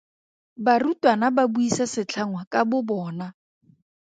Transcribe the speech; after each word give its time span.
Barutwana 0.65 1.25
ba 1.35 1.43
buisa 1.53 1.85
setlhangwa 1.93 2.41
ka 2.51 2.61
bobona. 2.69 3.25